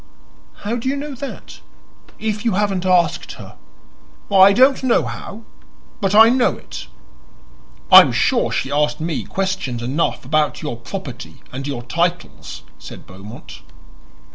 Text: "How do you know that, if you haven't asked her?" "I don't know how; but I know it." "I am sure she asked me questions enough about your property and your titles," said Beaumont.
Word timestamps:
"How 0.65 0.77
do 0.77 0.89
you 0.89 0.95
know 0.95 1.13
that, 1.13 1.59
if 2.17 2.43
you 2.43 2.53
haven't 2.53 2.87
asked 2.87 3.33
her?" 3.33 3.55
"I 4.31 4.51
don't 4.51 4.81
know 4.81 5.03
how; 5.05 5.43
but 6.01 6.15
I 6.15 6.29
know 6.29 6.57
it." 6.57 6.87
"I 7.91 8.01
am 8.01 8.11
sure 8.11 8.51
she 8.51 8.71
asked 8.71 8.99
me 8.99 9.25
questions 9.25 9.83
enough 9.83 10.25
about 10.25 10.63
your 10.63 10.75
property 10.75 11.43
and 11.51 11.67
your 11.67 11.83
titles," 11.83 12.63
said 12.79 13.05
Beaumont. 13.05 13.61